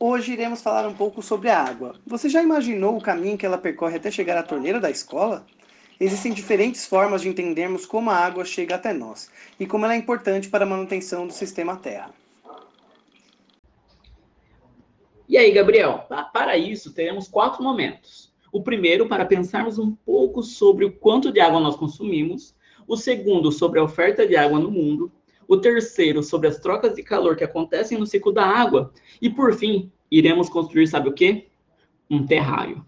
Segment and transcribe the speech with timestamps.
[0.00, 1.96] Hoje iremos falar um pouco sobre a água.
[2.06, 5.44] Você já imaginou o caminho que ela percorre até chegar à torneira da escola?
[5.98, 9.28] Existem diferentes formas de entendermos como a água chega até nós
[9.58, 12.14] e como ela é importante para a manutenção do sistema Terra.
[15.28, 16.06] E aí, Gabriel?
[16.32, 18.32] Para isso, teremos quatro momentos.
[18.52, 22.54] O primeiro, para pensarmos um pouco sobre o quanto de água nós consumimos.
[22.86, 25.10] O segundo, sobre a oferta de água no mundo
[25.48, 29.54] o terceiro sobre as trocas de calor que acontecem no ciclo da água, e por
[29.54, 31.48] fim, iremos construir, sabe o quê?
[32.10, 32.84] Um terrário.